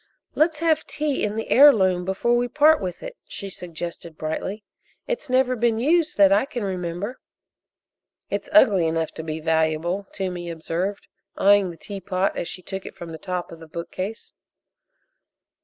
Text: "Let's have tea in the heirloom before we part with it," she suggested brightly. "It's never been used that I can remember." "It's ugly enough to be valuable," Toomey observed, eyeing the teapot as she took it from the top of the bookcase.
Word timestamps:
"Let's 0.33 0.61
have 0.61 0.87
tea 0.87 1.23
in 1.23 1.35
the 1.35 1.51
heirloom 1.51 2.05
before 2.05 2.35
we 2.35 2.47
part 2.47 2.81
with 2.81 3.03
it," 3.03 3.15
she 3.27 3.51
suggested 3.51 4.17
brightly. 4.17 4.63
"It's 5.05 5.29
never 5.29 5.55
been 5.55 5.77
used 5.77 6.17
that 6.17 6.31
I 6.31 6.45
can 6.45 6.63
remember." 6.63 7.19
"It's 8.27 8.49
ugly 8.51 8.87
enough 8.87 9.11
to 9.11 9.23
be 9.23 9.39
valuable," 9.39 10.07
Toomey 10.11 10.49
observed, 10.49 11.05
eyeing 11.37 11.69
the 11.69 11.77
teapot 11.77 12.35
as 12.35 12.47
she 12.47 12.63
took 12.63 12.83
it 12.87 12.95
from 12.95 13.11
the 13.11 13.19
top 13.19 13.51
of 13.51 13.59
the 13.59 13.67
bookcase. 13.67 14.33